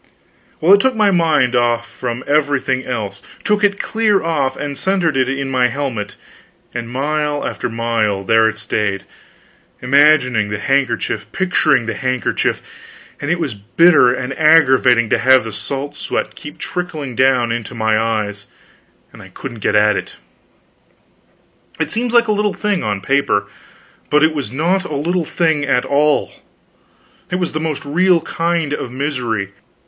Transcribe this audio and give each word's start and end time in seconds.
Well, 0.59 0.73
it 0.73 0.79
took 0.81 0.95
my 0.95 1.11
mind 1.11 1.55
off 1.55 1.87
from 1.87 2.23
everything 2.25 2.87
else; 2.87 3.21
took 3.43 3.63
it 3.63 3.79
clear 3.79 4.23
off, 4.23 4.57
and 4.57 4.75
centered 4.75 5.15
it 5.15 5.29
in 5.29 5.47
my 5.51 5.67
helmet; 5.67 6.15
and 6.73 6.89
mile 6.89 7.45
after 7.47 7.69
mile, 7.69 8.23
there 8.23 8.49
it 8.49 8.57
stayed, 8.57 9.03
imagining 9.79 10.47
the 10.49 10.57
handkerchief, 10.57 11.31
picturing 11.31 11.85
the 11.85 11.93
handkerchief; 11.93 12.63
and 13.21 13.29
it 13.29 13.39
was 13.39 13.53
bitter 13.53 14.11
and 14.11 14.33
aggravating 14.39 15.07
to 15.11 15.19
have 15.19 15.43
the 15.43 15.51
salt 15.51 15.95
sweat 15.95 16.33
keep 16.33 16.57
trickling 16.57 17.15
down 17.15 17.51
into 17.51 17.75
my 17.75 17.95
eyes, 17.95 18.47
and 19.13 19.21
I 19.21 19.27
couldn't 19.27 19.59
get 19.59 19.75
at 19.75 19.95
it. 19.95 20.15
It 21.79 21.91
seems 21.91 22.11
like 22.11 22.27
a 22.27 22.31
little 22.31 22.55
thing, 22.55 22.81
on 22.81 23.01
paper, 23.01 23.45
but 24.09 24.23
it 24.23 24.33
was 24.33 24.51
not 24.51 24.83
a 24.83 24.95
little 24.95 25.25
thing 25.25 25.63
at 25.63 25.85
all; 25.85 26.31
it 27.29 27.35
was 27.35 27.51
the 27.51 27.59
most 27.59 27.85
real 27.85 28.19
kind 28.21 28.73
of 28.73 28.89
misery. 28.91 29.51